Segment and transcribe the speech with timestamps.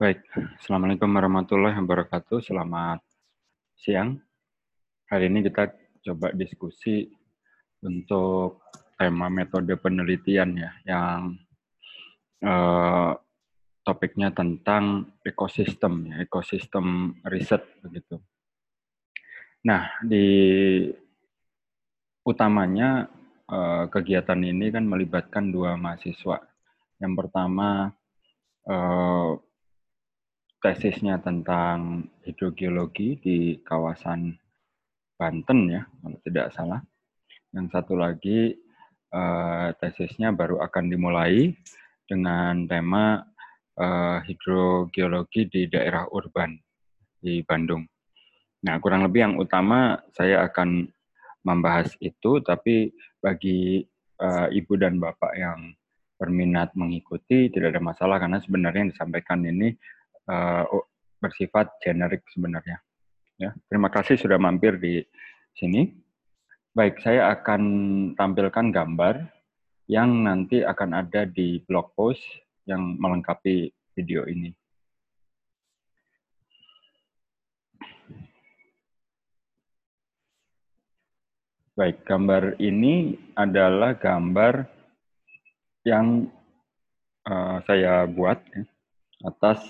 [0.00, 0.24] Baik,
[0.56, 2.40] Assalamualaikum warahmatullahi wabarakatuh.
[2.40, 3.04] Selamat
[3.76, 4.16] siang.
[5.12, 7.04] Hari ini kita coba diskusi
[7.84, 8.64] untuk
[8.96, 11.36] tema metode penelitian ya, yang
[12.40, 13.12] eh,
[13.84, 18.24] topiknya tentang ekosistem, ya, ekosistem riset begitu.
[19.68, 20.88] Nah, di
[22.24, 23.04] utamanya
[23.52, 26.40] eh, kegiatan ini kan melibatkan dua mahasiswa.
[26.96, 27.92] Yang pertama
[28.64, 29.32] eh,
[30.60, 34.36] tesisnya tentang hidrogeologi di kawasan
[35.16, 36.80] Banten ya, kalau tidak salah.
[37.52, 38.56] Yang satu lagi
[39.12, 41.52] uh, tesisnya baru akan dimulai
[42.08, 43.20] dengan tema
[43.76, 46.56] uh, hidrogeologi di daerah urban
[47.20, 47.84] di Bandung.
[48.64, 50.88] Nah, kurang lebih yang utama saya akan
[51.44, 53.84] membahas itu, tapi bagi
[54.20, 55.72] uh, ibu dan bapak yang
[56.20, 59.72] berminat mengikuti tidak ada masalah karena sebenarnya yang disampaikan ini
[60.28, 60.64] uh,
[61.20, 62.80] bersifat generik sebenarnya.
[63.40, 65.00] Ya, terima kasih sudah mampir di
[65.56, 65.96] sini.
[66.76, 67.62] Baik, saya akan
[68.14, 69.26] tampilkan gambar
[69.90, 72.22] yang nanti akan ada di blog post
[72.68, 74.54] yang melengkapi video ini.
[81.74, 84.68] Baik, gambar ini adalah gambar
[85.88, 86.28] yang
[87.24, 88.68] uh, saya buat ya,
[89.24, 89.64] atas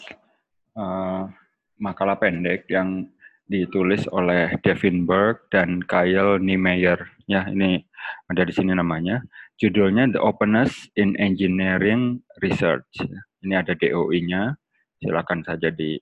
[0.81, 1.29] uh,
[1.77, 3.05] makalah pendek yang
[3.51, 7.11] ditulis oleh Devin Burke dan Kyle Niemeyer.
[7.27, 7.83] Ya, ini
[8.31, 9.21] ada di sini namanya.
[9.61, 13.05] Judulnya The Openness in Engineering Research.
[13.45, 14.57] Ini ada DOI-nya.
[15.03, 15.99] Silakan saja di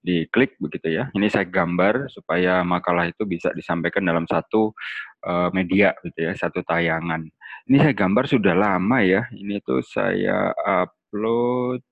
[0.00, 1.08] diklik begitu ya.
[1.12, 4.72] Ini saya gambar supaya makalah itu bisa disampaikan dalam satu
[5.24, 7.28] uh, media gitu ya, satu tayangan.
[7.68, 9.28] Ini saya gambar sudah lama ya.
[9.32, 11.84] Ini tuh saya upload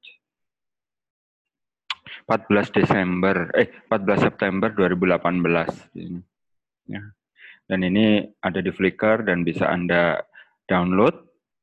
[2.28, 5.96] 14 Desember, eh 14 September 2018.
[6.92, 7.00] Ya.
[7.64, 10.20] Dan ini ada di Flickr dan bisa Anda
[10.68, 11.16] download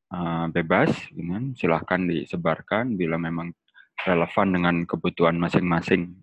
[0.09, 3.53] uh, bebas, dengan silahkan disebarkan bila memang
[4.09, 6.17] relevan dengan kebutuhan masing-masing.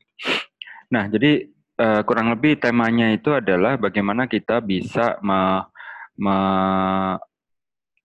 [0.90, 1.46] Nah, jadi
[1.78, 5.62] uh, kurang lebih temanya itu adalah bagaimana kita bisa me,
[6.18, 6.36] me,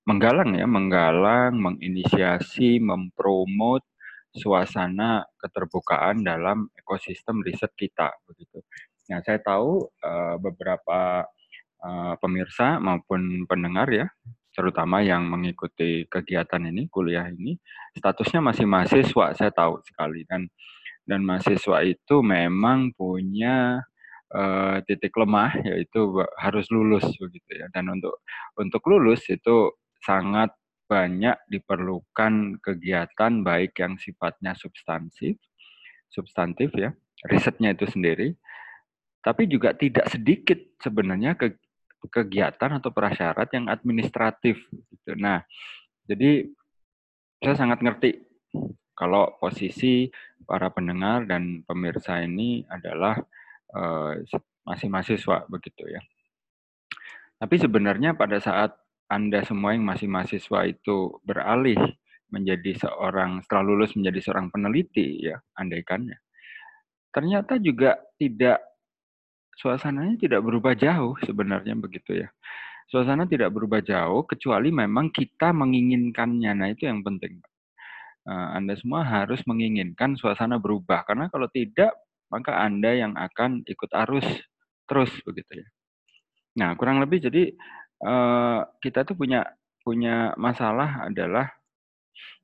[0.06, 3.81] menggalang ya, menggalang, menginisiasi, mempromot
[4.33, 8.61] suasana keterbukaan dalam ekosistem riset kita begitu.
[9.07, 11.23] Nah, saya tahu uh, beberapa
[11.79, 14.07] uh, pemirsa maupun pendengar ya,
[14.51, 17.55] terutama yang mengikuti kegiatan ini, kuliah ini,
[17.95, 20.51] statusnya masih mahasiswa, saya tahu sekali dan
[21.07, 23.79] dan mahasiswa itu memang punya
[24.35, 26.03] uh, titik lemah yaitu
[26.35, 27.71] harus lulus begitu ya.
[27.71, 28.19] Dan untuk
[28.59, 29.71] untuk lulus itu
[30.03, 30.51] sangat
[30.88, 35.36] banyak diperlukan kegiatan baik yang sifatnya substantif,
[36.08, 36.96] substantif ya,
[37.28, 38.34] risetnya itu sendiri,
[39.20, 41.59] tapi juga tidak sedikit sebenarnya ke,
[42.08, 44.56] kegiatan atau prasyarat yang administratif.
[44.72, 45.20] Gitu.
[45.20, 45.44] Nah,
[46.08, 46.48] jadi
[47.44, 48.24] saya sangat ngerti
[48.98, 50.09] kalau posisi
[50.48, 53.19] para pendengar dan pemirsa ini adalah
[53.75, 54.16] uh,
[54.66, 56.02] masih mahasiswa begitu ya.
[57.38, 58.74] Tapi sebenarnya pada saat
[59.07, 61.79] anda semua yang masih mahasiswa itu beralih
[62.28, 66.19] menjadi seorang setelah lulus menjadi seorang peneliti ya andaikannya
[67.16, 68.68] ternyata juga tidak
[69.57, 72.29] suasananya tidak berubah jauh sebenarnya begitu ya.
[72.88, 76.56] Suasana tidak berubah jauh kecuali memang kita menginginkannya.
[76.56, 77.41] Nah itu yang penting
[78.29, 81.03] eh, anda semua harus menginginkan suasana berubah.
[81.03, 81.91] Karena kalau tidak
[82.31, 84.28] maka anda yang akan ikut arus
[84.88, 85.68] terus begitu ya.
[86.63, 87.51] Nah kurang lebih jadi
[88.03, 89.46] uh, kita tuh punya
[89.81, 91.47] punya masalah adalah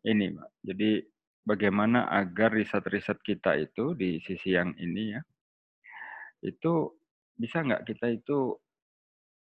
[0.08, 0.50] ini, Mbak.
[0.64, 0.91] Jadi
[1.44, 5.22] bagaimana agar riset-riset kita itu di sisi yang ini ya,
[6.44, 6.96] itu
[7.36, 8.56] bisa nggak kita itu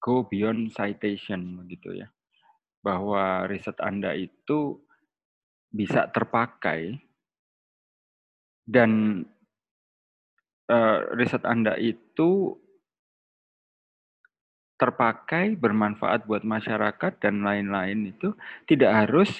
[0.03, 2.07] go beyond citation begitu ya.
[2.83, 4.77] Bahwa riset Anda itu
[5.71, 6.99] bisa terpakai
[8.65, 9.21] dan
[10.69, 12.59] uh, riset Anda itu
[14.75, 18.35] terpakai, bermanfaat buat masyarakat dan lain-lain itu
[18.67, 19.31] tidak harus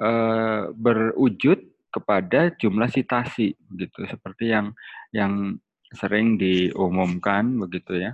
[0.00, 4.72] uh, berwujud kepada jumlah sitasi gitu seperti yang
[5.12, 5.56] yang
[5.88, 8.12] sering diumumkan begitu ya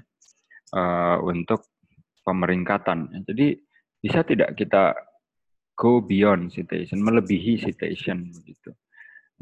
[0.75, 1.75] uh, untuk
[2.23, 3.11] pemeringkatan.
[3.27, 3.59] Jadi
[3.99, 4.95] bisa tidak kita
[5.75, 8.71] go beyond citation, melebihi citation begitu.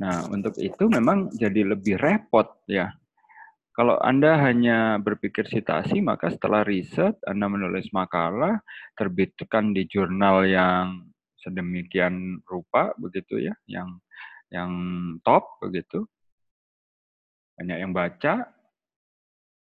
[0.00, 2.88] Nah, untuk itu memang jadi lebih repot ya
[3.72, 8.60] kalau Anda hanya berpikir citasi, maka setelah riset, Anda menulis makalah,
[9.00, 11.08] terbitkan di jurnal yang
[11.40, 13.96] sedemikian rupa, begitu ya, yang
[14.52, 14.72] yang
[15.24, 16.04] top, begitu.
[17.52, 18.48] banyak yang baca,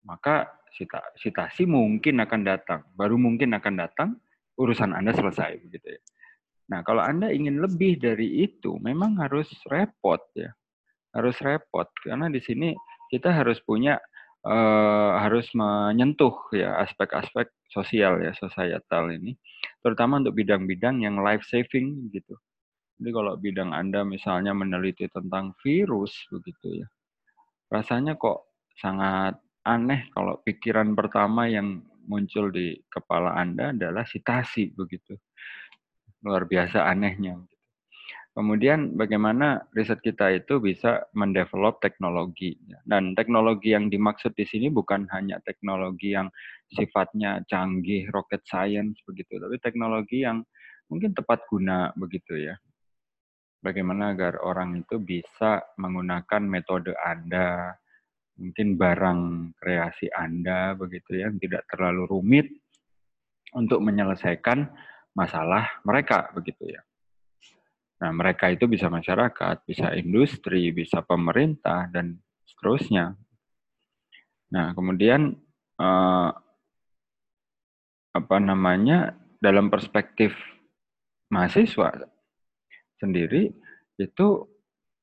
[0.07, 0.50] maka
[1.19, 4.09] citasi mungkin akan datang, baru mungkin akan datang,
[4.57, 6.01] urusan Anda selesai begitu ya.
[6.73, 10.50] Nah, kalau Anda ingin lebih dari itu, memang harus repot ya.
[11.13, 12.73] Harus repot karena di sini
[13.13, 14.01] kita harus punya
[14.42, 19.38] uh, harus menyentuh ya aspek-aspek sosial ya, societal ini,
[19.86, 22.33] terutama untuk bidang-bidang yang life saving gitu.
[22.98, 26.88] Jadi kalau bidang Anda misalnya meneliti tentang virus begitu ya.
[27.69, 35.18] Rasanya kok sangat aneh kalau pikiran pertama yang muncul di kepala Anda adalah sitasi begitu.
[36.25, 37.38] Luar biasa anehnya.
[38.33, 42.57] Kemudian bagaimana riset kita itu bisa mendevelop teknologi.
[42.81, 46.33] Dan teknologi yang dimaksud di sini bukan hanya teknologi yang
[46.74, 50.41] sifatnya canggih, rocket science begitu, tapi teknologi yang
[50.89, 52.57] mungkin tepat guna begitu ya.
[53.62, 57.69] Bagaimana agar orang itu bisa menggunakan metode Anda,
[58.41, 59.21] mungkin barang
[59.62, 62.50] kreasi Anda begitu ya, tidak terlalu rumit
[63.53, 64.74] untuk menyelesaikan
[65.13, 66.81] masalah mereka begitu ya.
[68.03, 73.15] Nah, mereka itu bisa masyarakat, bisa industri, bisa pemerintah dan seterusnya.
[74.51, 75.31] Nah, kemudian
[75.79, 76.31] eh,
[78.13, 80.35] apa namanya dalam perspektif
[81.31, 81.95] mahasiswa
[83.00, 83.50] sendiri
[83.97, 84.27] itu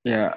[0.07, 0.31] ya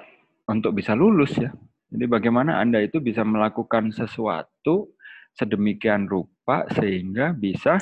[0.50, 1.54] untuk bisa lulus ya
[1.94, 4.90] jadi bagaimana Anda itu bisa melakukan sesuatu
[5.38, 7.78] sedemikian rupa sehingga bisa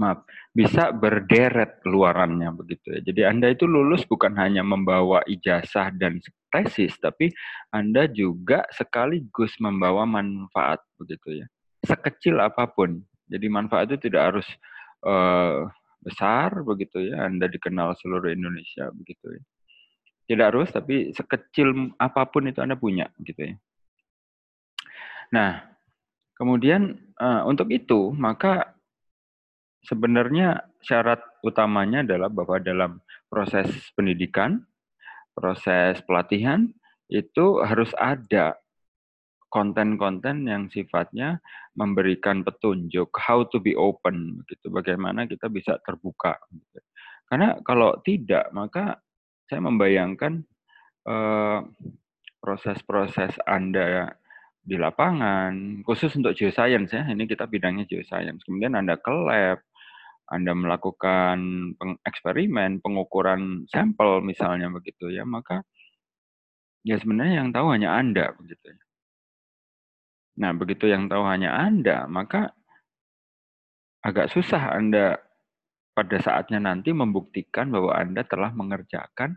[0.00, 0.24] maaf,
[0.56, 3.00] bisa berderet keluarannya begitu ya.
[3.04, 6.18] Jadi Anda itu lulus bukan hanya membawa ijazah dan
[6.48, 7.32] tesis, tapi
[7.72, 11.46] Anda juga sekaligus membawa manfaat begitu ya.
[11.84, 13.02] Sekecil apa pun.
[13.28, 14.48] Jadi manfaat itu tidak harus
[15.04, 15.68] uh,
[16.02, 17.28] besar begitu ya.
[17.28, 19.42] Anda dikenal seluruh Indonesia begitu ya.
[20.22, 23.54] Tidak harus, tapi sekecil apa pun itu Anda punya, gitu ya.
[25.34, 25.66] Nah,
[26.38, 28.76] kemudian uh, untuk itu, maka
[29.86, 32.92] sebenarnya syarat utamanya adalah bahwa dalam
[33.26, 34.62] proses pendidikan,
[35.34, 36.68] proses pelatihan,
[37.10, 38.56] itu harus ada
[39.52, 41.36] konten-konten yang sifatnya
[41.76, 46.80] memberikan petunjuk how to be open gitu bagaimana kita bisa terbuka gitu.
[47.28, 48.96] karena kalau tidak maka
[49.44, 50.40] saya membayangkan
[51.04, 51.60] uh,
[52.40, 54.16] proses-proses Anda
[54.62, 58.46] di lapangan, khusus untuk geoscience ya, ini kita bidangnya geoscience.
[58.46, 59.58] Kemudian Anda ke lab,
[60.32, 61.38] Anda melakukan
[62.08, 65.60] eksperimen, pengukuran sampel misalnya begitu ya, maka
[66.82, 68.82] ya sebenarnya yang tahu hanya Anda begitu ya.
[70.32, 72.56] Nah, begitu yang tahu hanya Anda, maka
[74.00, 75.20] agak susah Anda
[75.92, 79.36] pada saatnya nanti membuktikan bahwa Anda telah mengerjakan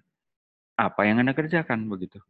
[0.80, 2.24] apa yang Anda kerjakan begitu.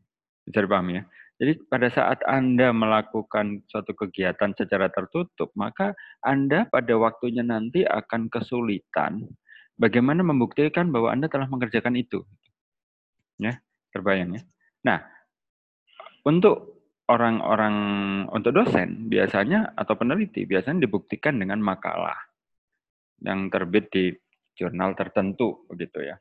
[0.46, 1.04] Bisa dipahami ya?
[1.36, 5.92] Jadi pada saat Anda melakukan suatu kegiatan secara tertutup, maka
[6.24, 9.28] Anda pada waktunya nanti akan kesulitan
[9.76, 12.24] bagaimana membuktikan bahwa Anda telah mengerjakan itu.
[13.36, 13.60] Ya,
[13.92, 14.44] terbayang ya.
[14.88, 15.04] Nah,
[16.24, 17.76] untuk orang-orang
[18.34, 22.18] untuk dosen biasanya atau peneliti biasanya dibuktikan dengan makalah
[23.22, 24.10] yang terbit di
[24.58, 26.18] jurnal tertentu begitu ya.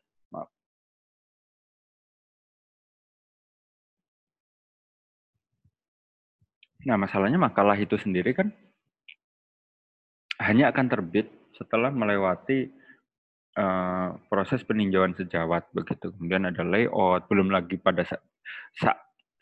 [6.85, 8.53] Nah, masalahnya makalah itu sendiri kan
[10.43, 12.69] hanya akan terbit setelah melewati
[13.57, 16.13] uh, proses peninjauan sejawat begitu.
[16.13, 18.19] Kemudian ada layout, belum lagi pada sa
[18.77, 18.93] sa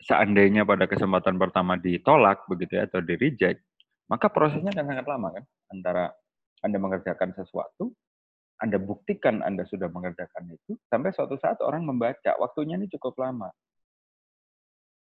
[0.03, 3.59] seandainya pada kesempatan pertama ditolak begitu ya atau di reject,
[4.07, 6.05] maka prosesnya akan sangat lama kan antara
[6.63, 7.91] anda mengerjakan sesuatu,
[8.63, 13.51] Anda buktikan Anda sudah mengerjakan itu, sampai suatu saat orang membaca, waktunya ini cukup lama.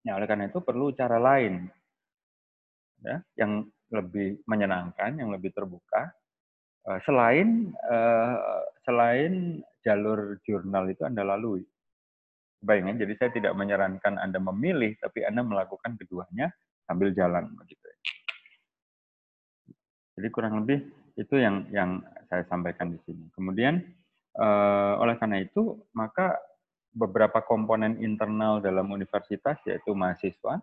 [0.08, 1.68] Ya, oleh karena itu perlu cara lain,
[3.02, 6.10] ya, yang lebih menyenangkan, yang lebih terbuka,
[6.90, 11.62] eh, selain uh, selain jalur jurnal itu Anda lalui.
[12.64, 16.48] Bayangin, jadi saya tidak menyarankan Anda memilih, tapi Anda melakukan keduanya
[16.88, 17.84] sambil jalan begitu.
[20.14, 20.80] Jadi kurang lebih
[21.18, 23.28] itu yang yang saya sampaikan di sini.
[23.34, 23.82] Kemudian
[24.38, 26.38] uh, oleh karena itu maka
[26.94, 30.62] beberapa komponen internal dalam universitas yaitu mahasiswa,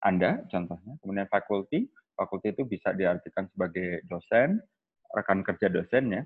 [0.00, 4.60] Anda contohnya, kemudian fakulti, fakulti itu bisa diartikan sebagai dosen,
[5.12, 6.22] rekan kerja dosen ya,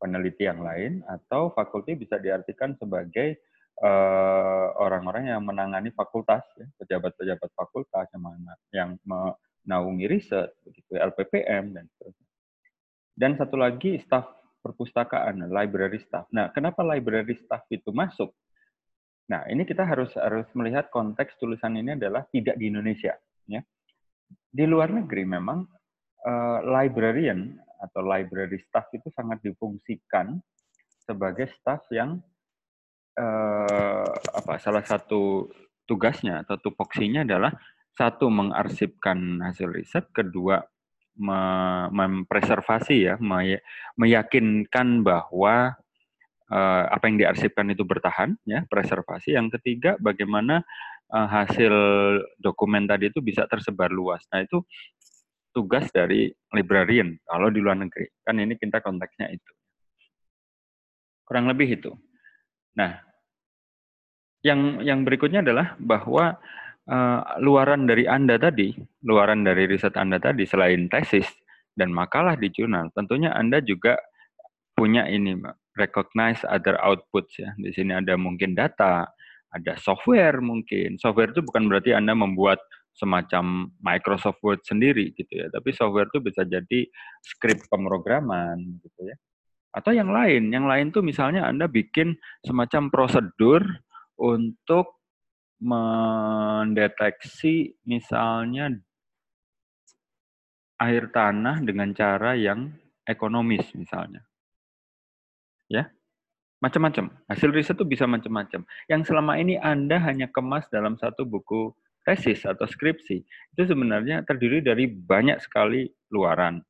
[0.00, 3.36] peneliti yang lain, atau fakulti bisa diartikan sebagai
[3.80, 10.96] eh, orang-orang uh, yang menangani fakultas, ya, pejabat-pejabat fakultas yang mana yang menaungi riset, begitu
[10.96, 12.28] LPPM dan seterusnya.
[13.12, 16.28] Dan satu lagi staff perpustakaan, library staff.
[16.32, 18.32] Nah, kenapa library staff itu masuk?
[19.30, 23.14] Nah, ini kita harus harus melihat konteks tulisan ini adalah tidak di Indonesia,
[23.46, 23.62] ya.
[24.50, 25.62] Di luar negeri memang
[26.26, 30.34] uh, librarian atau library staff itu sangat difungsikan
[31.06, 32.18] sebagai staff yang
[33.14, 35.46] uh, apa salah satu
[35.86, 37.54] tugasnya atau tupoksinya adalah
[37.94, 40.62] satu mengarsipkan hasil riset, kedua
[41.90, 43.14] mempreservasi ya,
[43.98, 45.76] meyakinkan bahwa
[46.50, 49.38] uh, apa yang diarsipkan itu bertahan ya preservasi.
[49.38, 50.66] Yang ketiga bagaimana
[51.14, 51.72] uh, hasil
[52.42, 54.26] dokumen tadi itu bisa tersebar luas.
[54.34, 54.60] Nah itu
[55.50, 58.10] tugas dari librarian kalau di luar negeri.
[58.26, 59.52] Kan ini kita konteksnya itu.
[61.24, 61.94] Kurang lebih itu.
[62.74, 62.98] Nah
[64.40, 66.40] yang yang berikutnya adalah bahwa
[66.88, 68.72] uh, luaran dari anda tadi
[69.04, 71.28] luaran dari riset anda tadi selain tesis
[71.76, 74.00] dan makalah di jurnal tentunya anda juga
[74.72, 77.56] punya ini mbak recognize other outputs ya.
[77.56, 79.08] Di sini ada mungkin data,
[79.48, 81.00] ada software mungkin.
[81.00, 82.60] Software itu bukan berarti Anda membuat
[82.92, 86.84] semacam Microsoft Word sendiri gitu ya, tapi software itu bisa jadi
[87.24, 89.16] script pemrograman gitu ya.
[89.70, 93.62] Atau yang lain, yang lain tuh misalnya Anda bikin semacam prosedur
[94.20, 95.00] untuk
[95.60, 98.72] mendeteksi misalnya
[100.80, 102.72] air tanah dengan cara yang
[103.04, 104.24] ekonomis misalnya
[105.70, 105.86] ya.
[106.60, 107.08] Macam-macam.
[107.24, 108.68] Hasil riset itu bisa macam-macam.
[108.84, 111.72] Yang selama ini anda hanya kemas dalam satu buku
[112.04, 113.16] tesis atau skripsi
[113.56, 116.60] itu sebenarnya terdiri dari banyak sekali luaran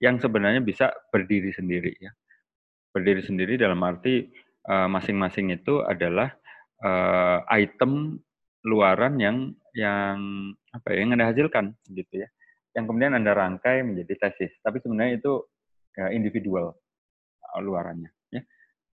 [0.00, 2.12] yang sebenarnya bisa berdiri sendiri ya.
[2.94, 4.32] Berdiri sendiri dalam arti
[4.64, 6.30] eh, masing-masing uh, itu adalah
[6.80, 8.22] uh, item
[8.64, 10.16] luaran yang yang
[10.70, 12.28] apa ya, yang anda hasilkan gitu ya.
[12.72, 14.56] Yang kemudian anda rangkai menjadi tesis.
[14.62, 15.42] Tapi sebenarnya itu
[16.00, 16.72] uh, individual
[17.58, 18.13] luarannya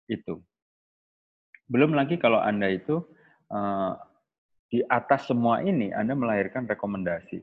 [0.08, 0.40] itu.
[1.68, 3.00] Belum lagi kalau Anda itu
[3.49, 3.92] uh,
[4.68, 7.40] di atas semua ini Anda melahirkan rekomendasi.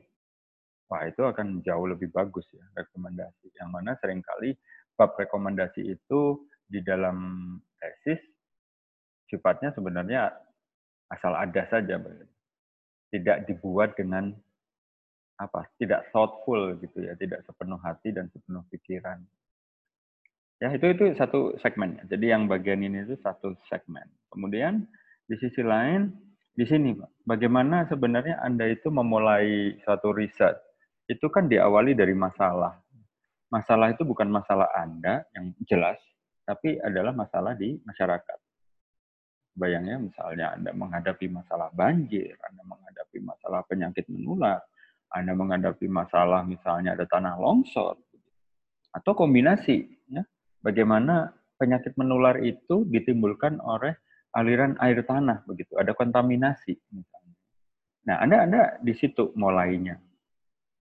[0.92, 3.48] Wah, itu akan jauh lebih bagus ya rekomendasi.
[3.56, 4.52] Yang mana sering kali
[4.94, 7.16] bab rekomendasi itu di dalam
[7.80, 8.20] tesis
[9.32, 10.28] sifatnya sebenarnya
[11.08, 11.96] asal ada saja.
[13.08, 14.32] Tidak dibuat dengan
[15.40, 15.64] apa?
[15.80, 19.24] Tidak thoughtful gitu ya, tidak sepenuh hati dan sepenuh pikiran.
[20.62, 21.98] Ya, itu itu satu segmen.
[22.06, 24.06] Jadi yang bagian ini itu satu segmen.
[24.30, 24.86] Kemudian
[25.26, 26.14] di sisi lain
[26.54, 30.54] di sini, Pak, bagaimana sebenarnya Anda itu memulai satu riset?
[31.10, 32.78] Itu kan diawali dari masalah.
[33.50, 35.98] Masalah itu bukan masalah Anda yang jelas,
[36.46, 38.38] tapi adalah masalah di masyarakat.
[39.58, 44.62] Bayangnya misalnya Anda menghadapi masalah banjir, Anda menghadapi masalah penyakit menular,
[45.10, 47.98] Anda menghadapi masalah misalnya ada tanah longsor,
[48.94, 50.22] atau kombinasi, ya
[50.62, 53.94] bagaimana penyakit menular itu ditimbulkan oleh
[54.32, 57.36] aliran air tanah begitu, ada kontaminasi misalnya.
[58.08, 60.00] Nah, Anda Anda di situ mulainya.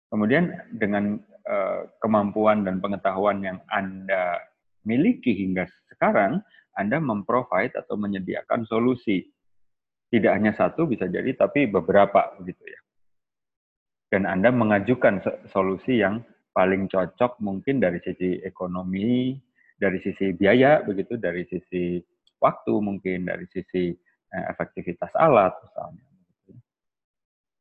[0.10, 1.16] Kemudian dengan
[1.48, 4.42] uh, kemampuan dan pengetahuan yang Anda
[4.84, 6.42] miliki hingga sekarang,
[6.76, 9.24] Anda memprovide atau menyediakan solusi.
[10.06, 12.82] Tidak hanya satu bisa jadi, tapi beberapa begitu ya.
[14.14, 16.22] Dan Anda mengajukan solusi yang
[16.56, 19.36] paling cocok mungkin dari sisi ekonomi,
[19.76, 22.00] dari sisi biaya begitu, dari sisi
[22.40, 23.92] waktu mungkin, dari sisi
[24.32, 26.06] eh, efektivitas alat misalnya.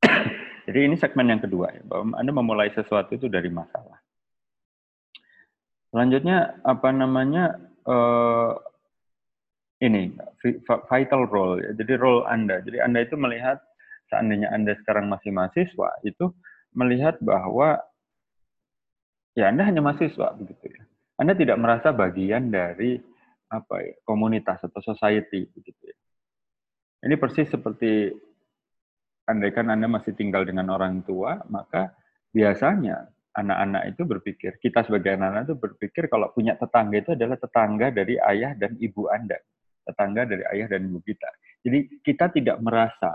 [0.66, 3.98] Jadi ini segmen yang kedua ya, bahwa Anda memulai sesuatu itu dari masalah.
[5.94, 7.54] Selanjutnya apa namanya
[7.86, 8.58] uh,
[9.78, 10.10] ini
[10.90, 11.70] vital role ya.
[11.78, 12.58] Jadi role Anda.
[12.66, 13.62] Jadi Anda itu melihat
[14.10, 16.34] seandainya Anda sekarang masih mahasiswa itu
[16.74, 17.78] melihat bahwa
[19.38, 20.82] ya Anda hanya mahasiswa begitu ya.
[21.14, 22.98] Anda tidak merasa bagian dari
[23.50, 25.96] apa ya, komunitas atau society begitu ya.
[27.04, 28.10] Ini persis seperti
[29.28, 31.92] andaikan Anda masih tinggal dengan orang tua, maka
[32.32, 37.90] biasanya anak-anak itu berpikir, kita sebagai anak-anak itu berpikir kalau punya tetangga itu adalah tetangga
[37.90, 39.36] dari ayah dan ibu Anda.
[39.84, 41.28] Tetangga dari ayah dan ibu kita.
[41.60, 43.12] Jadi kita tidak merasa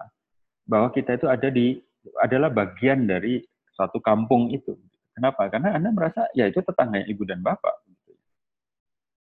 [0.70, 1.82] bahwa kita itu ada di
[2.22, 3.42] adalah bagian dari
[3.74, 4.78] suatu kampung itu.
[5.20, 5.52] Kenapa?
[5.52, 7.76] Karena Anda merasa ya itu tetangga ibu dan bapak.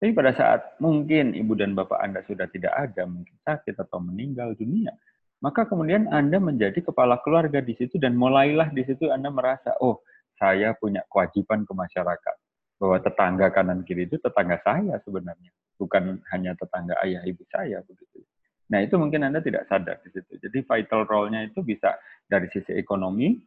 [0.03, 4.53] Tapi pada saat mungkin ibu dan bapak Anda sudah tidak ada, mungkin sakit atau meninggal
[4.59, 4.93] dunia,
[5.39, 10.05] maka kemudian Anda menjadi kepala keluarga di situ dan mulailah di situ Anda merasa, oh
[10.37, 12.37] saya punya kewajiban ke masyarakat.
[12.77, 18.21] Bahwa tetangga kanan kiri itu tetangga saya sebenarnya, bukan hanya tetangga ayah ibu saya begitu.
[18.69, 20.37] Nah itu mungkin Anda tidak sadar di situ.
[20.37, 21.97] Jadi vital role-nya itu bisa
[22.27, 23.41] dari sisi ekonomi,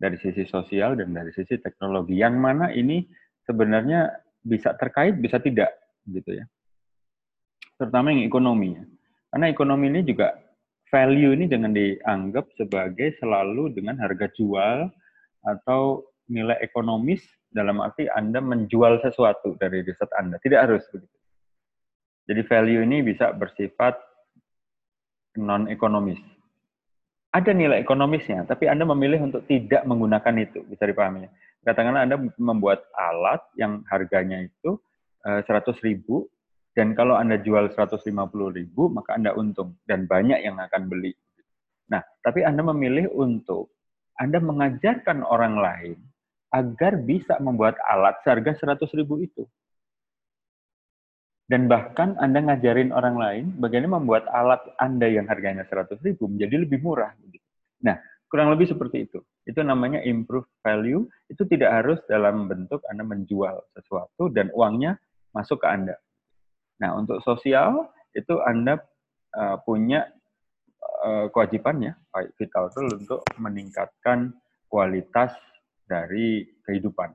[0.00, 2.16] dari sisi sosial, dan dari sisi teknologi.
[2.16, 3.04] Yang mana ini
[3.44, 4.08] sebenarnya
[4.40, 5.76] bisa terkait, bisa tidak,
[6.08, 6.48] gitu ya.
[7.76, 8.80] Terutama yang ekonomi.
[9.28, 10.32] Karena ekonomi ini juga
[10.88, 14.88] value ini dengan dianggap sebagai selalu dengan harga jual
[15.46, 20.38] atau nilai ekonomis dalam arti Anda menjual sesuatu dari riset Anda.
[20.42, 21.16] Tidak harus begitu.
[22.30, 23.98] Jadi value ini bisa bersifat
[25.34, 26.18] non-ekonomis.
[27.30, 31.30] Ada nilai ekonomisnya, tapi Anda memilih untuk tidak menggunakan itu, bisa dipahami.
[31.62, 34.82] Katakanlah Anda membuat alat yang harganya itu
[35.22, 36.26] 100 eh, ribu,
[36.74, 38.10] dan kalau Anda jual 150
[38.50, 41.14] ribu, maka Anda untung, dan banyak yang akan beli.
[41.90, 43.74] Nah, tapi Anda memilih untuk
[44.18, 45.98] Anda mengajarkan orang lain
[46.50, 49.46] agar bisa membuat alat seharga 100 ribu itu.
[51.50, 56.62] Dan bahkan Anda ngajarin orang lain bagaimana membuat alat Anda yang harganya 100 ribu menjadi
[56.62, 57.10] lebih murah.
[57.82, 57.98] Nah,
[58.30, 59.18] kurang lebih seperti itu.
[59.42, 61.10] Itu namanya improve value.
[61.26, 64.94] Itu tidak harus dalam bentuk Anda menjual sesuatu dan uangnya
[65.34, 65.98] masuk ke Anda.
[66.78, 68.78] Nah, untuk sosial itu Anda
[69.34, 70.06] uh, punya
[71.02, 71.98] uh, kewajibannya,
[72.38, 74.38] vital tool untuk meningkatkan
[74.70, 75.34] kualitas
[75.82, 77.10] dari kehidupan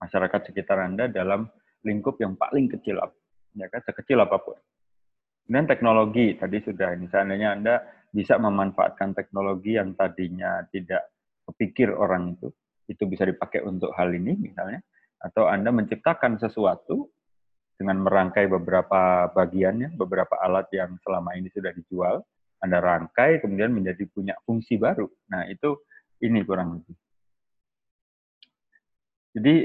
[0.00, 1.52] masyarakat sekitar Anda dalam
[1.84, 2.96] lingkup yang paling kecil
[3.58, 4.56] ya kan sekecil apa pun.
[5.48, 7.74] Dan teknologi tadi sudah ini seandainya Anda
[8.12, 11.08] bisa memanfaatkan teknologi yang tadinya tidak
[11.48, 12.48] kepikir orang itu,
[12.88, 14.84] itu bisa dipakai untuk hal ini misalnya,
[15.20, 17.08] atau Anda menciptakan sesuatu
[17.78, 22.20] dengan merangkai beberapa bagiannya, beberapa alat yang selama ini sudah dijual,
[22.58, 25.06] Anda rangkai kemudian menjadi punya fungsi baru.
[25.30, 25.78] Nah, itu
[26.20, 26.96] ini kurang lebih.
[29.38, 29.56] Jadi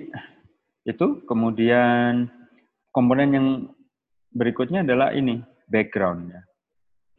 [0.85, 2.29] itu kemudian
[2.93, 3.47] komponen yang
[4.33, 6.41] berikutnya adalah ini backgroundnya.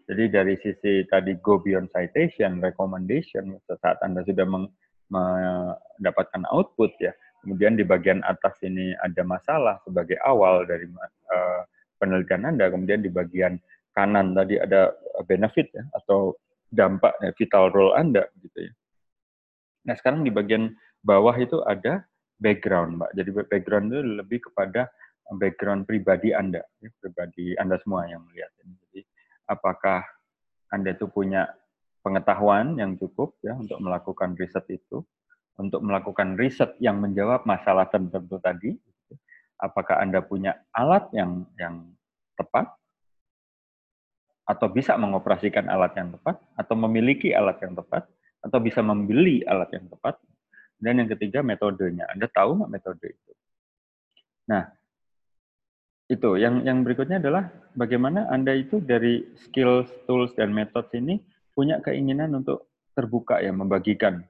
[0.04, 7.80] Jadi dari sisi tadi go beyond citation, recommendation, saat Anda sudah mendapatkan output ya, kemudian
[7.80, 10.84] di bagian atas ini ada masalah sebagai awal dari
[11.32, 11.64] uh,
[11.96, 13.56] penelitian Anda, kemudian di bagian
[13.96, 14.92] kanan tadi ada
[15.24, 16.36] benefit ya, atau
[16.68, 18.72] dampak ya, vital role Anda gitu ya.
[19.88, 20.68] Nah sekarang di bagian
[21.00, 22.04] bawah itu ada
[22.44, 23.10] background, Mbak.
[23.16, 24.92] Jadi background itu lebih kepada
[25.32, 28.76] background pribadi Anda, ya, pribadi Anda semua yang melihat ini.
[28.88, 29.00] Jadi,
[29.48, 30.04] apakah
[30.68, 31.48] Anda itu punya
[32.04, 35.00] pengetahuan yang cukup ya untuk melakukan riset itu,
[35.56, 38.76] untuk melakukan riset yang menjawab masalah tertentu tadi?
[39.56, 41.88] Apakah Anda punya alat yang yang
[42.36, 42.68] tepat?
[44.44, 46.36] Atau bisa mengoperasikan alat yang tepat?
[46.52, 48.04] Atau memiliki alat yang tepat?
[48.44, 50.20] Atau bisa membeli alat yang tepat?
[50.76, 52.04] Dan yang ketiga, metodenya.
[52.12, 53.32] Anda tahu nggak metode itu?
[54.52, 54.68] Nah,
[56.12, 61.20] itu yang yang berikutnya adalah bagaimana anda itu dari skills tools dan metode ini
[61.56, 64.20] punya keinginan untuk terbuka ya membagikan.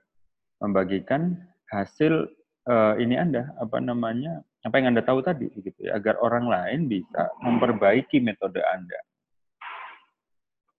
[0.63, 1.35] Membagikan
[1.75, 2.31] hasil
[2.71, 6.87] uh, ini anda apa namanya apa yang anda tahu tadi gitu ya agar orang lain
[6.87, 9.01] bisa memperbaiki metode anda.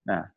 [0.08, 0.34] Nah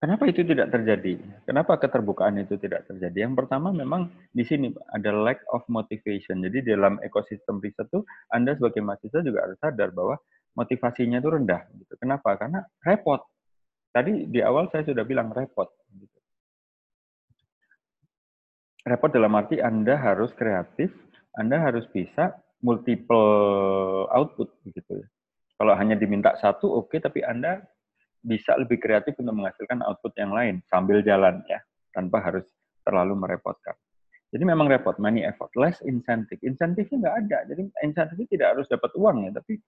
[0.00, 1.20] Kenapa itu tidak terjadi?
[1.44, 3.28] Kenapa keterbukaan itu tidak terjadi?
[3.28, 6.40] Yang pertama memang di sini ada lack of motivation.
[6.40, 8.00] Jadi dalam ekosistem riset itu
[8.32, 10.16] Anda sebagai mahasiswa juga harus sadar bahwa
[10.56, 11.68] motivasinya itu rendah.
[11.76, 11.92] Gitu.
[12.00, 12.32] Kenapa?
[12.40, 13.20] Karena repot.
[13.92, 15.68] Tadi di awal saya sudah bilang repot.
[15.92, 16.18] Gitu.
[18.88, 20.88] Repot dalam arti Anda harus kreatif,
[21.36, 25.06] Anda harus bisa multiple output gitu ya.
[25.60, 27.60] Kalau hanya diminta satu oke, okay, tapi Anda
[28.20, 31.60] bisa lebih kreatif untuk menghasilkan output yang lain sambil jalan ya,
[31.96, 32.44] tanpa harus
[32.84, 33.76] terlalu merepotkan.
[34.30, 36.38] Jadi memang repot, money effort, less incentive.
[36.46, 39.58] Insentifnya nggak ada, jadi insentifnya tidak harus dapat uang ya, tapi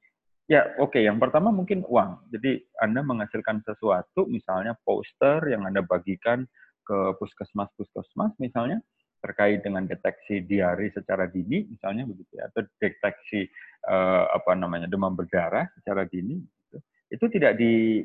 [0.47, 2.31] ya oke, okay, yang pertama mungkin uang.
[2.31, 6.47] Jadi Anda menghasilkan sesuatu, misalnya poster yang Anda bagikan
[6.87, 8.79] ke puskesmas-puskesmas misalnya,
[9.23, 13.47] terkait dengan deteksi diari secara dini misalnya begitu ya atau deteksi
[13.87, 16.79] uh, apa namanya demam berdarah secara dini gitu.
[17.15, 18.03] itu tidak di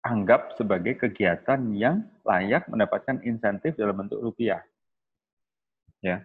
[0.00, 4.64] anggap sebagai kegiatan yang layak mendapatkan insentif dalam bentuk rupiah.
[6.00, 6.24] Ya.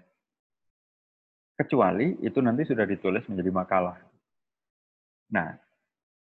[1.55, 3.99] Kecuali itu nanti sudah ditulis menjadi makalah.
[5.31, 5.55] Nah,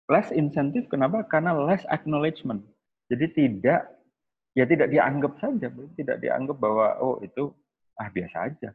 [0.09, 1.25] less insentif kenapa?
[1.25, 2.65] Karena less acknowledgement.
[3.09, 3.89] Jadi tidak
[4.57, 7.53] ya tidak dianggap saja, tidak dianggap bahwa oh itu
[7.97, 8.69] ah biasa aja.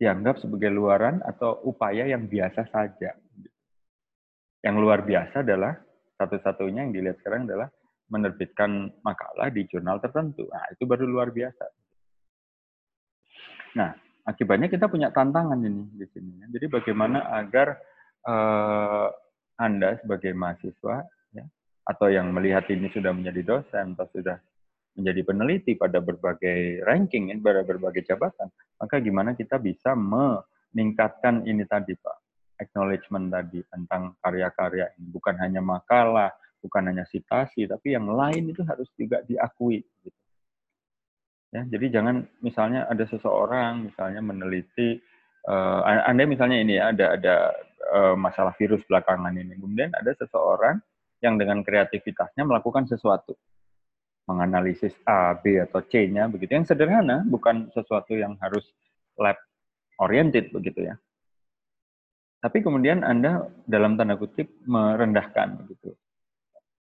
[0.00, 3.16] Dianggap sebagai luaran atau upaya yang biasa saja.
[4.64, 5.76] Yang luar biasa adalah
[6.20, 7.72] satu-satunya yang dilihat sekarang adalah
[8.12, 10.44] menerbitkan makalah di jurnal tertentu.
[10.52, 11.64] Nah, itu baru luar biasa.
[13.80, 13.94] Nah,
[14.28, 16.44] akibatnya kita punya tantangan ini di sini.
[16.50, 17.78] Jadi bagaimana agar
[18.26, 19.08] uh,
[19.56, 21.44] Anda sebagai mahasiswa ya,
[21.86, 24.36] atau yang melihat ini sudah menjadi dosen atau sudah
[24.98, 31.62] menjadi peneliti pada berbagai ranking, ya, pada berbagai jabatan, maka gimana kita bisa meningkatkan ini
[31.62, 32.16] tadi, Pak,
[32.60, 35.08] acknowledgement tadi tentang karya-karya ini.
[35.08, 39.80] Bukan hanya makalah, bukan hanya citasi, tapi yang lain itu harus juga diakui.
[40.04, 40.18] Gitu.
[41.50, 45.02] Ya, jadi jangan misalnya ada seseorang misalnya meneliti,
[45.50, 47.36] uh, anda misalnya ini ya ada ada
[47.90, 50.78] uh, masalah virus belakangan ini, kemudian ada seseorang
[51.18, 53.34] yang dengan kreativitasnya melakukan sesuatu,
[54.30, 58.70] menganalisis A, B atau C-nya begitu, yang sederhana, bukan sesuatu yang harus
[59.18, 59.36] lab
[59.98, 60.94] oriented begitu ya.
[62.40, 65.92] Tapi kemudian Anda dalam tanda kutip merendahkan begitu.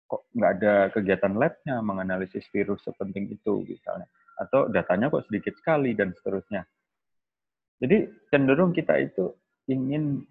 [0.07, 4.07] Kok nggak ada kegiatan labnya menganalisis virus sepenting itu misalnya
[4.39, 6.63] atau datanya kok sedikit sekali dan seterusnya.
[7.83, 9.35] Jadi cenderung kita itu
[9.67, 10.23] ingin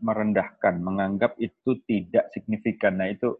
[0.00, 2.96] merendahkan, menganggap itu tidak signifikan.
[3.00, 3.36] Nah itu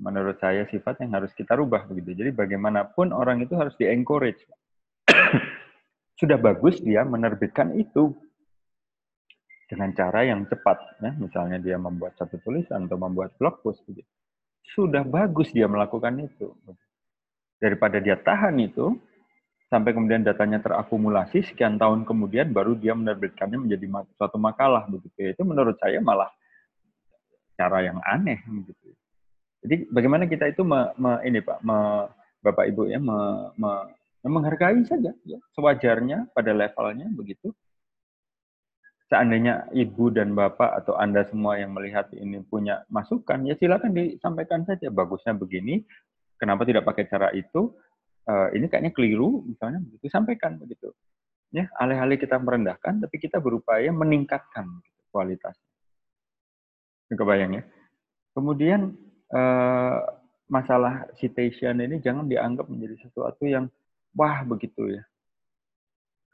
[0.00, 2.16] menurut saya sifat yang harus kita rubah begitu.
[2.24, 4.40] Jadi bagaimanapun orang itu harus di encourage.
[6.20, 8.16] Sudah bagus dia menerbitkan itu
[9.64, 11.12] dengan cara yang cepat, ya.
[11.16, 14.08] misalnya dia membuat satu tulisan atau membuat blog post begitu.
[14.76, 16.52] Sudah bagus dia melakukan itu.
[17.56, 18.96] Daripada dia tahan itu,
[19.72, 23.86] sampai kemudian datanya terakumulasi, sekian tahun kemudian baru dia menerbitkannya menjadi
[24.20, 24.84] suatu makalah.
[24.86, 25.32] begitu.
[25.32, 26.28] Itu menurut saya malah
[27.56, 28.40] cara yang aneh.
[28.44, 28.92] begitu.
[29.64, 32.04] Jadi bagaimana kita itu me, me, ini Pak, me,
[32.44, 33.70] Bapak Ibu ya, me, me,
[34.28, 37.52] menghargai saja ya, sewajarnya pada levelnya begitu.
[39.12, 44.64] Seandainya ibu dan bapak atau anda semua yang melihat ini punya masukan, ya silakan disampaikan
[44.64, 44.88] saja.
[44.88, 45.84] Bagusnya begini,
[46.38, 47.72] Kenapa tidak pakai cara itu?
[48.24, 50.12] Uh, ini kayaknya keliru, misalnya begitu.
[50.12, 50.90] Sampaikan begitu.
[51.54, 55.70] Ya, alih-alih kita merendahkan, tapi kita berupaya meningkatkan gitu, kualitasnya.
[57.14, 57.64] Kebayang ya.
[58.34, 58.92] Kemudian
[59.30, 59.98] uh,
[60.50, 63.70] masalah citation ini jangan dianggap menjadi sesuatu yang
[64.12, 65.04] wah begitu ya.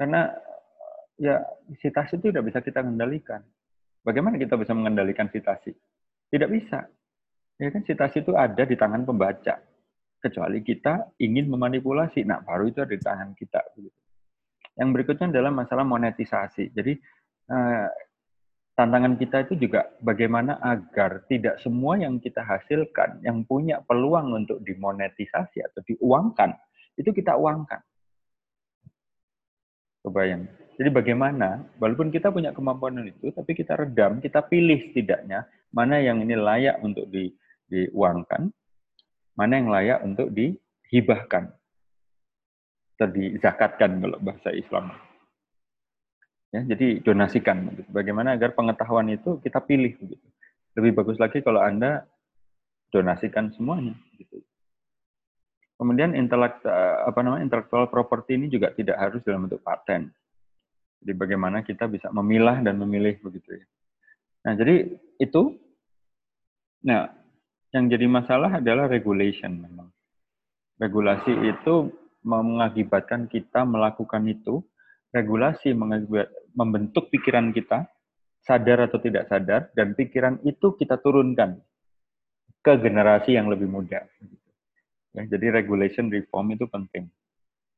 [0.00, 0.32] Karena
[1.20, 1.44] ya
[1.76, 3.44] citasi itu tidak bisa kita kendalikan.
[4.00, 5.76] Bagaimana kita bisa mengendalikan citasi?
[6.32, 6.88] Tidak bisa.
[7.60, 9.60] Ya kan citasi itu ada di tangan pembaca
[10.24, 12.24] kecuali kita ingin memanipulasi.
[12.24, 13.60] Nah, baru itu ada di tangan kita.
[14.80, 16.72] Yang berikutnya adalah masalah monetisasi.
[16.72, 16.96] Jadi
[17.52, 17.88] eh,
[18.72, 24.64] tantangan kita itu juga bagaimana agar tidak semua yang kita hasilkan yang punya peluang untuk
[24.64, 26.56] dimonetisasi atau diuangkan
[26.96, 27.80] itu kita uangkan.
[30.00, 30.48] Kebayang.
[30.80, 35.44] Jadi bagaimana, walaupun kita punya kemampuan itu, tapi kita redam, kita pilih setidaknya
[35.76, 37.28] mana yang ini layak untuk di,
[37.68, 38.48] diuangkan,
[39.36, 41.52] mana yang layak untuk dihibahkan
[42.96, 44.88] atau dizakatkan kalau bahasa Islam.
[46.48, 47.76] Ya, jadi donasikan.
[47.92, 50.26] Bagaimana agar pengetahuan itu kita pilih begitu.
[50.80, 52.08] Lebih bagus lagi kalau Anda
[52.88, 54.00] donasikan semuanya.
[54.16, 54.40] Gitu.
[55.76, 56.64] Kemudian intelek,
[57.04, 60.08] apa namanya intellectual property ini juga tidak harus dalam bentuk paten.
[61.00, 63.64] Jadi bagaimana kita bisa memilah dan memilih begitu ya.
[64.44, 64.88] Nah, jadi
[65.20, 65.56] itu
[66.80, 67.12] nah
[67.72, 69.88] yang jadi masalah adalah regulation memang.
[70.80, 71.92] Regulasi itu
[72.24, 74.64] mengakibatkan kita melakukan itu.
[75.10, 75.74] Regulasi
[76.54, 77.90] membentuk pikiran kita,
[78.46, 81.58] sadar atau tidak sadar, dan pikiran itu kita turunkan
[82.62, 84.06] ke generasi yang lebih muda.
[85.10, 87.10] Ya, jadi regulation reform itu penting.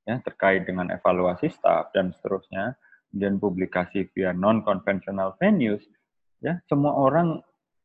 [0.05, 2.77] Ya, terkait dengan evaluasi staff dan seterusnya,
[3.13, 5.85] dan publikasi via non-conventional venues,
[6.41, 7.41] ya semua orang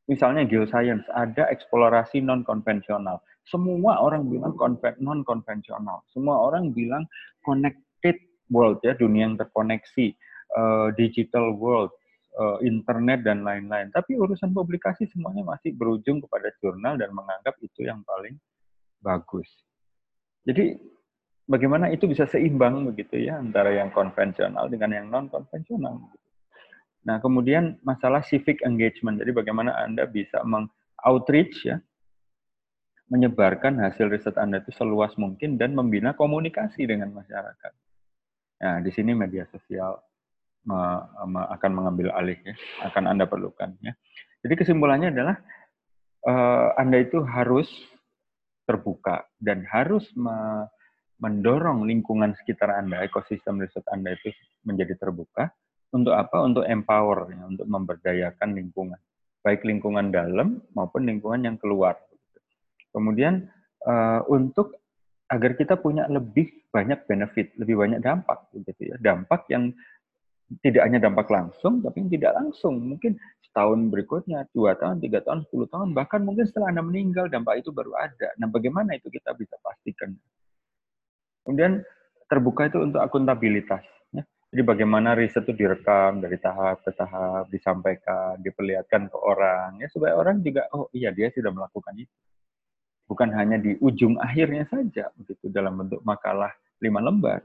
[0.08, 3.20] misalnya geoscience, ada eksplorasi non konvensional.
[3.48, 4.56] Semua orang bilang
[5.04, 6.04] non konvensional.
[6.12, 7.04] Semua orang bilang
[7.44, 8.16] connected
[8.48, 10.16] world ya, dunia yang terkoneksi,
[10.56, 11.92] uh, digital world,
[12.40, 13.92] uh, internet dan lain-lain.
[13.92, 18.40] Tapi urusan publikasi semuanya masih berujung kepada jurnal dan menganggap itu yang paling
[19.04, 19.48] bagus.
[20.48, 20.80] Jadi
[21.48, 25.98] bagaimana itu bisa seimbang begitu ya antara yang konvensional dengan yang non konvensional.
[27.08, 29.16] Nah, kemudian masalah civic engagement.
[29.16, 31.80] Jadi bagaimana Anda bisa meng-outreach ya,
[33.08, 37.74] menyebarkan hasil riset Anda itu seluas mungkin dan membina komunikasi dengan masyarakat.
[38.60, 39.96] Nah, di sini media sosial
[40.68, 42.56] akan mengambil alih ya,
[42.92, 43.96] akan Anda perlukan ya.
[44.44, 45.40] Jadi kesimpulannya adalah
[46.28, 47.72] uh, Anda itu harus
[48.68, 50.04] terbuka dan harus
[51.18, 54.30] mendorong lingkungan sekitar Anda, ekosistem riset Anda itu
[54.66, 55.50] menjadi terbuka
[55.90, 56.46] untuk apa?
[56.46, 59.00] Untuk empower, ya, untuk memberdayakan lingkungan,
[59.42, 61.98] baik lingkungan dalam maupun lingkungan yang keluar.
[62.94, 63.50] Kemudian
[63.86, 64.78] uh, untuk
[65.28, 68.96] agar kita punya lebih banyak benefit, lebih banyak dampak, gitu ya.
[69.02, 69.74] Dampak yang
[70.64, 72.80] tidak hanya dampak langsung, tapi yang tidak langsung.
[72.80, 77.60] Mungkin setahun berikutnya, dua tahun, tiga tahun, sepuluh tahun, bahkan mungkin setelah Anda meninggal, dampak
[77.60, 78.32] itu baru ada.
[78.40, 80.16] Nah, bagaimana itu kita bisa pastikan?
[81.48, 81.80] Kemudian
[82.28, 83.80] terbuka itu untuk akuntabilitas.
[84.12, 89.88] Ya Jadi bagaimana riset itu direkam dari tahap ke tahap, disampaikan, diperlihatkan ke orang, ya
[89.88, 92.12] supaya orang juga, oh iya dia sudah melakukan itu.
[93.08, 96.52] Bukan hanya di ujung akhirnya saja, begitu dalam bentuk makalah
[96.84, 97.40] lima lembar.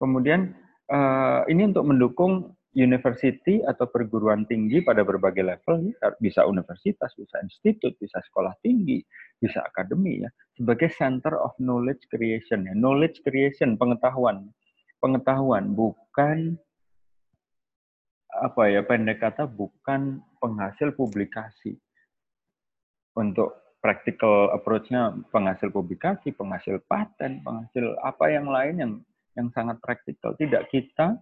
[0.00, 0.56] Kemudian
[0.88, 7.42] uh, ini untuk mendukung university atau perguruan tinggi pada berbagai level, ya, bisa universitas, bisa
[7.42, 9.02] institut, bisa sekolah tinggi,
[9.42, 14.46] bisa akademi ya, sebagai center of knowledge creation ya, knowledge creation pengetahuan
[15.02, 16.58] pengetahuan, bukan
[18.28, 21.78] apa ya pendek kata bukan penghasil publikasi.
[23.18, 28.92] Untuk practical approach-nya penghasil publikasi, penghasil paten, penghasil apa yang lain yang
[29.34, 30.34] yang sangat praktikal.
[30.38, 31.18] Tidak kita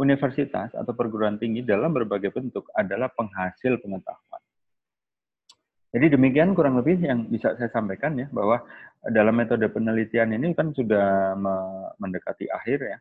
[0.00, 4.42] universitas atau perguruan tinggi dalam berbagai bentuk adalah penghasil pengetahuan.
[5.90, 8.62] Jadi demikian kurang lebih yang bisa saya sampaikan ya bahwa
[9.10, 11.34] dalam metode penelitian ini kan sudah
[11.98, 12.98] mendekati akhir ya.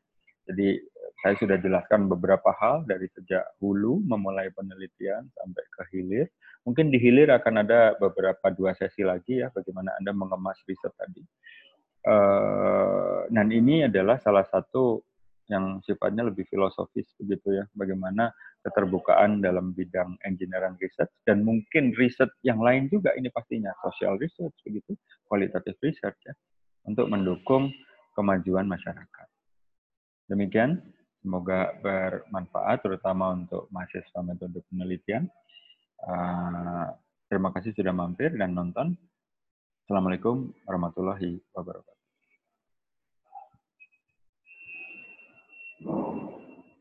[0.49, 0.81] Jadi
[1.21, 6.27] saya sudah jelaskan beberapa hal dari sejak hulu memulai penelitian sampai ke hilir.
[6.65, 11.21] Mungkin di hilir akan ada beberapa dua sesi lagi ya bagaimana Anda mengemas riset tadi.
[11.99, 15.03] Uh, dan ini adalah salah satu
[15.49, 18.29] yang sifatnya lebih filosofis begitu ya, bagaimana
[18.61, 24.53] keterbukaan dalam bidang engineering research dan mungkin riset yang lain juga ini pastinya social research
[24.61, 24.93] begitu,
[25.25, 26.33] kualitatif research ya,
[26.85, 27.73] untuk mendukung
[28.13, 29.27] kemajuan masyarakat.
[30.29, 30.77] Demikian,
[31.25, 35.25] semoga bermanfaat terutama untuk mahasiswa metode penelitian.
[35.99, 36.93] Uh,
[37.27, 38.93] terima kasih sudah mampir dan nonton.
[39.89, 41.98] Assalamualaikum warahmatullahi wabarakatuh.